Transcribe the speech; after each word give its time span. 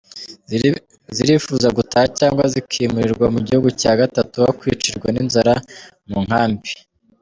Zirifuza 1.17 1.67
gutaha 1.77 2.07
cyangwa 2.19 2.43
zikimurirwa 2.53 3.25
mu 3.33 3.39
gihugu 3.47 3.69
cya 3.81 3.93
gatatu 3.99 4.35
aho 4.43 4.51
kwicirwa 4.59 5.07
n’inzara 5.11 5.53
mu 6.09 6.17
nkambi. 6.25 6.69